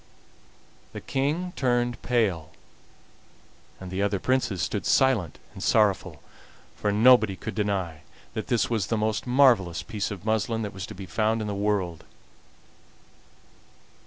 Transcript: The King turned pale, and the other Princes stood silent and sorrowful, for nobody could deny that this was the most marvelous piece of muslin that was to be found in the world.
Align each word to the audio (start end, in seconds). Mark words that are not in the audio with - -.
The 0.93 0.99
King 1.01 1.53
turned 1.55 2.01
pale, 2.01 2.49
and 3.79 3.91
the 3.91 4.01
other 4.01 4.17
Princes 4.17 4.63
stood 4.63 4.87
silent 4.87 5.37
and 5.53 5.61
sorrowful, 5.61 6.23
for 6.75 6.91
nobody 6.91 7.35
could 7.35 7.53
deny 7.53 8.01
that 8.33 8.47
this 8.47 8.67
was 8.67 8.87
the 8.87 8.97
most 8.97 9.27
marvelous 9.27 9.83
piece 9.83 10.09
of 10.09 10.25
muslin 10.25 10.63
that 10.63 10.73
was 10.73 10.87
to 10.87 10.95
be 10.95 11.05
found 11.05 11.39
in 11.39 11.45
the 11.47 11.53
world. 11.53 12.03